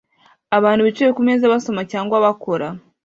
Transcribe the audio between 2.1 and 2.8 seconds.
bakora